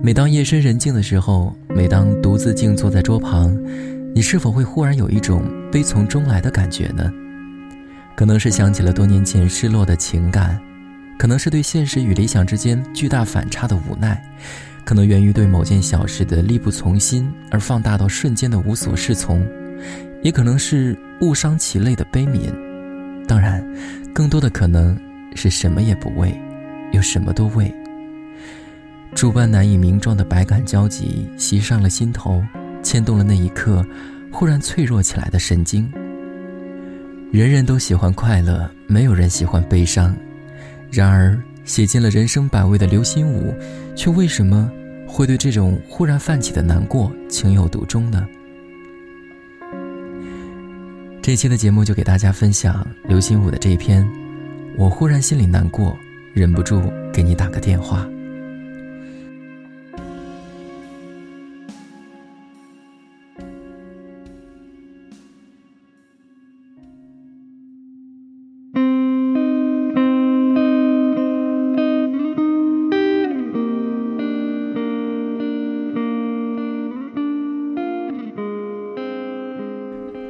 [0.00, 3.58] 每当夜深人静的时候，每当独自静坐在桌旁，
[4.14, 5.42] 你是否会忽然有一种
[5.72, 7.12] 悲从中来的感觉呢？
[8.14, 10.58] 可能是想起了多年前失落的情感，
[11.18, 14.22] 可能是对现实与理想之间巨大反差的无奈，
[14.84, 19.44] 可能源于对某件小事的力不从心而放大到瞬间的无所适从，
[20.22, 22.52] 也可能是误伤其类的悲悯。
[23.26, 23.66] 当然，
[24.14, 24.96] 更多的可能
[25.34, 26.32] 是什么也不为，
[26.92, 27.72] 又什么都为。
[29.18, 32.40] 诸般难以名状的百感交集袭上了心头，
[32.84, 33.84] 牵动了那一刻
[34.30, 35.90] 忽然脆弱起来的神经。
[37.32, 40.16] 人人都喜欢快乐，没有人喜欢悲伤。
[40.88, 43.52] 然而，写尽了人生百味的刘心武，
[43.96, 44.70] 却为什么
[45.04, 48.24] 会对这种忽然泛起的难过情有独钟呢？
[51.20, 54.08] 这期的节目就给大家分享刘心武的这篇，
[54.76, 55.98] 我忽然心里难过，
[56.32, 56.80] 忍不住
[57.12, 58.08] 给你打个电话。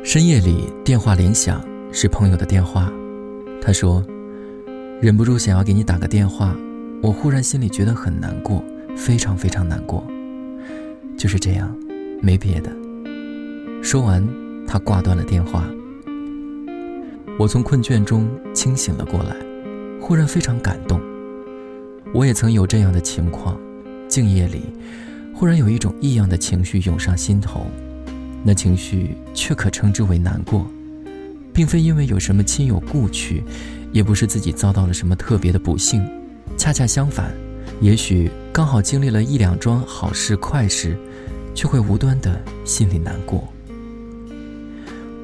[0.08, 2.90] 深夜里，电话铃响，是朋友的电话。
[3.60, 4.02] 他说
[5.02, 6.56] ：“忍不住想要给你打个电话，
[7.02, 8.64] 我忽然心里觉得很难过，
[8.96, 10.02] 非常非常难过。”
[11.18, 11.76] 就是这样，
[12.22, 12.74] 没别的。
[13.82, 14.26] 说完，
[14.66, 15.68] 他挂断了电话。
[17.38, 19.36] 我从困倦中清醒了过来，
[20.00, 20.98] 忽然非常感动。
[22.14, 23.60] 我也曾有这样的情况，
[24.08, 24.62] 静夜里，
[25.34, 27.66] 忽然有一种异样的情绪涌上心头。
[28.44, 30.67] 那情绪却可称之为难过，
[31.53, 33.42] 并非因为有什么亲友故去，
[33.92, 36.03] 也不是自己遭到了什么特别的不幸，
[36.56, 37.33] 恰恰相反，
[37.81, 40.97] 也许刚好经历了一两桩好事快事，
[41.54, 43.47] 却会无端的心里难过。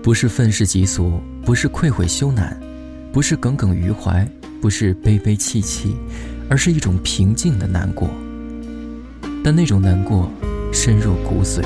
[0.02, 2.52] 不是愤世嫉俗，不是愧悔羞赧，
[3.10, 4.28] 不是耿耿于怀，
[4.60, 5.96] 不是悲悲戚戚，
[6.50, 8.10] 而是一种平静的难过。
[9.42, 10.30] 但那种难过
[10.72, 11.62] 深入骨髓。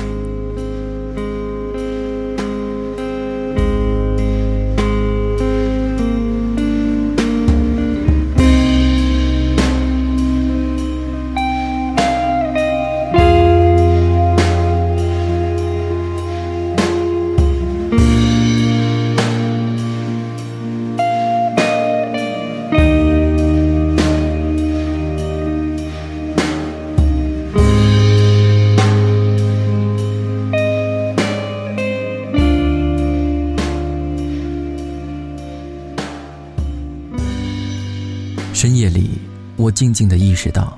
[38.53, 39.11] 深夜里，
[39.55, 40.75] 我静静地意识到，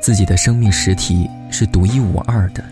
[0.00, 2.64] 自己的生命实体是独一无二的。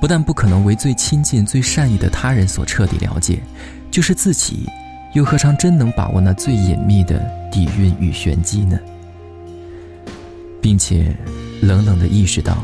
[0.00, 3.40] 不但不可能为最亲近、最善意的他人所彻底了解，
[3.90, 4.68] 就是自己，
[5.14, 7.18] 又何尝真能把握那最隐秘的
[7.50, 8.78] 底蕴与玄机呢？
[10.60, 11.16] 并且，
[11.62, 12.58] 冷冷地意识到，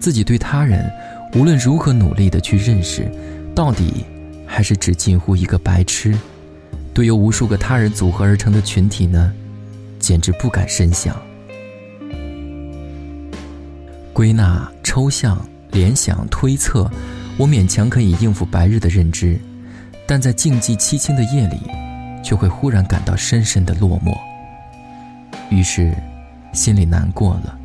[0.00, 0.90] 自己对他人，
[1.34, 3.08] 无论如何努力地去认识，
[3.54, 4.04] 到底
[4.44, 6.18] 还是只近乎一个白痴，
[6.92, 9.32] 对由无数个他人组合而成的群体呢？
[10.04, 11.16] 简直不敢深想。
[14.12, 16.90] 归纳、抽象、联想、推测，
[17.38, 19.40] 我勉强可以应付白日的认知，
[20.06, 21.58] 但在静寂凄清的夜里，
[22.22, 24.14] 却会忽然感到深深的落寞。
[25.48, 25.94] 于是，
[26.52, 27.58] 心里难过了。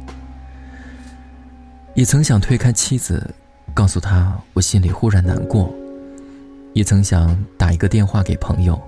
[1.94, 3.35] 也曾想推开妻子，
[3.73, 5.69] 告诉她我心里忽然难过；
[6.72, 8.81] 也曾想打一个电话给朋友，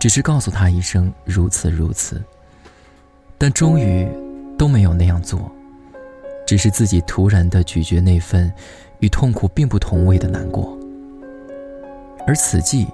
[0.00, 2.24] 只是告诉他一声如此如此。
[3.38, 4.08] 但终于
[4.56, 5.50] 都没有那样做，
[6.46, 8.50] 只是自己突然的咀嚼那份
[9.00, 10.76] 与痛苦并不同味的难过。
[12.26, 12.86] 而此际，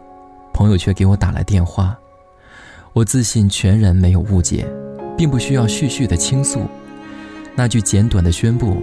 [0.52, 1.96] 朋友却给我打来电话，
[2.92, 4.66] 我自信全然没有误解，
[5.16, 6.62] 并不需要絮絮的倾诉，
[7.54, 8.76] 那句简短的宣布，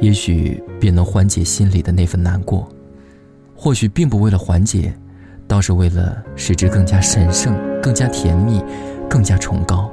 [0.00, 2.68] 也许便能缓解心里的那份难过，
[3.54, 4.92] 或许并不为了缓解，
[5.46, 8.62] 倒是为了使之更加神圣、更加甜蜜、
[9.08, 9.90] 更加崇高。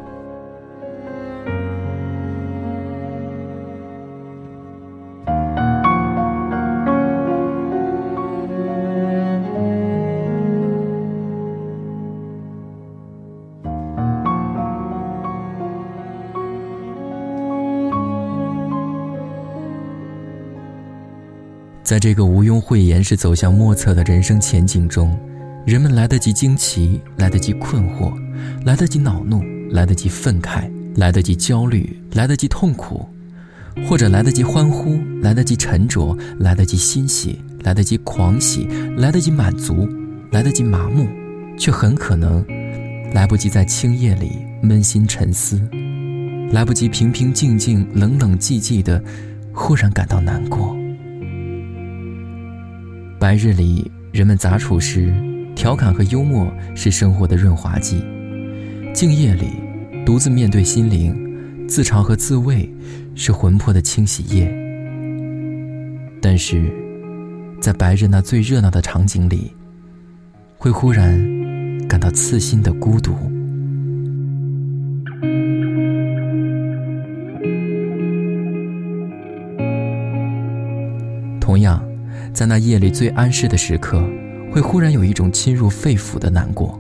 [21.86, 25.16] 在这个毋庸讳言是走向莫测的人生前景中，
[25.68, 28.12] 人们来得及惊奇，来得及困惑，
[28.66, 33.08] 来得及恼怒，来得及愤慨，来得及焦虑，来得及痛苦，
[33.88, 38.68] 或者来得及欢呼，来得及沉着，来得及欣喜，来得及狂喜，
[38.98, 39.88] 来得及满足，
[40.31, 41.08] 来得及麻木，
[41.56, 42.44] 却很可能
[43.14, 44.31] 来不及在青夜里
[44.64, 45.62] 扪心沉思，
[46.52, 49.00] 来不及平平静静、冷冷寂寂的，
[49.54, 50.76] 忽然感到难过。
[53.25, 55.12] 白日里，人们杂处时，
[55.56, 57.98] 调侃和幽默是生活的润滑剂；
[58.94, 59.48] 静夜里，
[60.06, 61.68] 独自面对心灵。
[61.68, 62.72] 自嘲和自慰
[63.16, 64.48] 是魂魄的清洗液，
[66.22, 66.72] 但是，
[67.60, 69.51] 在白日那最热闹的场景里，
[70.56, 71.18] 会忽然
[71.88, 73.16] 感到刺心的孤独。
[82.45, 84.03] 那夜里最安适的时刻，
[84.51, 86.80] 会忽然有一种侵入肺腑的难过，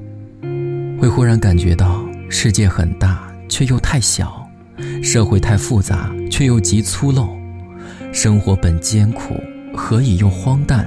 [0.99, 4.41] 会忽然感觉到世界很大，却又太小。
[5.01, 7.29] 社会太复杂，却又极粗陋；
[8.11, 9.35] 生活本艰苦，
[9.73, 10.85] 何以又荒诞？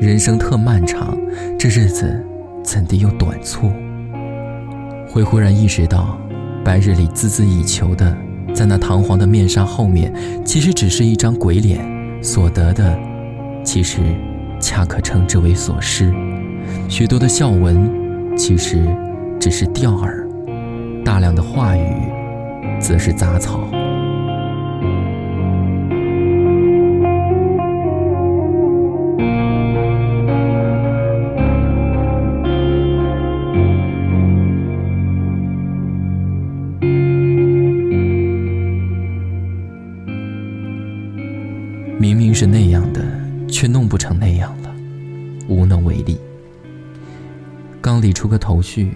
[0.00, 1.18] 人生特漫长，
[1.58, 2.24] 这日子
[2.62, 3.72] 怎地又短促？
[5.08, 6.16] 会忽然意识到，
[6.64, 8.16] 白日里孜孜以求的，
[8.54, 10.12] 在那堂皇的面纱后面，
[10.44, 11.80] 其实只是一张鬼脸；
[12.22, 12.96] 所得的，
[13.70, 13.98] 其实
[14.58, 16.10] 恰可称之为所失。
[16.88, 18.82] 许多的笑文，其实
[19.38, 20.08] 只是钓饵；
[21.04, 21.82] 大量的话语。
[22.80, 23.68] 则是杂草。
[47.88, 48.92] 刚理出个头绪，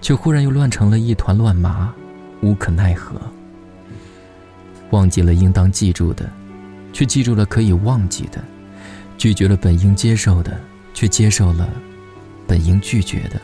[0.00, 1.92] 却忽然又乱成了一团乱麻。
[2.42, 3.20] 无可奈何，
[4.90, 6.30] 忘记了应当记住的，
[6.92, 8.38] 却记住了可以忘记的；
[9.18, 10.60] 拒绝了本应接受的，
[10.94, 11.68] 却接受了
[12.46, 13.40] 本应拒绝的。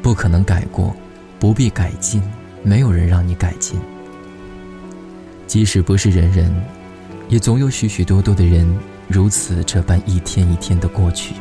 [0.00, 0.96] 不可能改过，
[1.38, 2.22] 不必改进，
[2.62, 3.78] 没有人让你改进。
[5.46, 6.50] 即使不是人人，
[7.28, 8.66] 也总有许许多多的人
[9.08, 11.34] 如此这般一天一天的过去。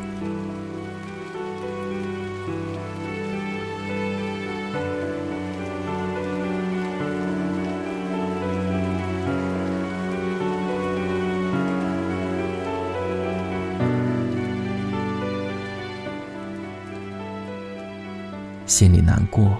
[18.71, 19.51] 心里难过，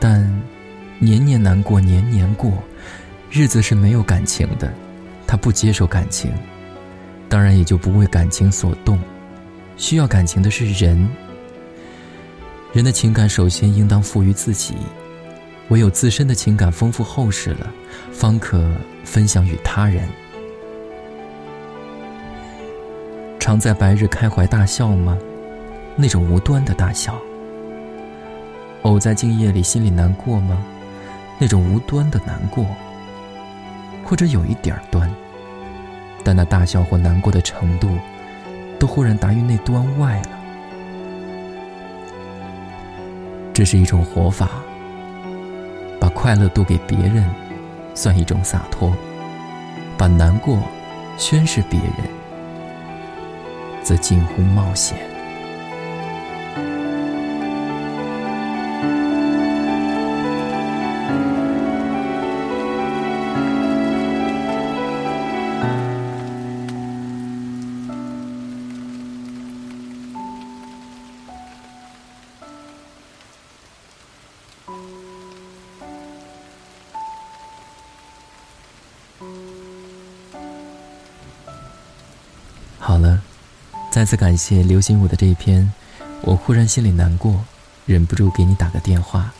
[0.00, 0.26] 但
[0.98, 2.50] 年年难过，年年过，
[3.30, 4.72] 日子是没有感情的。
[5.26, 6.32] 他不接受感情，
[7.28, 8.98] 当然也就不为感情所动。
[9.76, 11.06] 需要感情的是人，
[12.72, 14.74] 人的情感首先应当富于自己，
[15.68, 17.70] 唯有自身的情感丰富厚实了，
[18.10, 18.74] 方可
[19.04, 20.08] 分享与他人。
[23.38, 25.18] 常在白日开怀大笑吗？
[25.94, 27.20] 那种无端的大笑。
[28.88, 30.56] 偶在静夜里心里难过吗？
[31.38, 32.64] 那种无端的难过，
[34.02, 35.08] 或者有一点端，
[36.24, 37.98] 但那大笑或难过的程度，
[38.78, 40.30] 都忽然达于那端外了。
[43.52, 44.48] 这是一种活法，
[46.00, 47.28] 把快乐渡给别人，
[47.94, 48.90] 算一种洒脱；
[49.98, 50.62] 把难过
[51.18, 52.08] 宣示别人，
[53.82, 55.07] 则近乎冒险。
[82.78, 83.20] 好了，
[83.90, 85.72] 再次感谢刘心武的这一篇，
[86.22, 87.44] 我忽然心里难过，
[87.84, 89.32] 忍不住给你打个电话。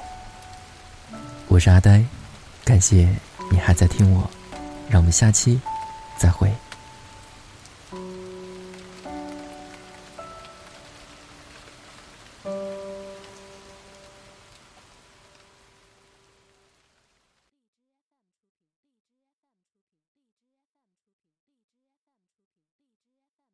[1.46, 2.04] 我是阿呆，
[2.64, 3.08] 感谢
[3.50, 4.28] 你还在听我，
[4.88, 5.60] 让我们下期
[6.16, 6.52] 再会。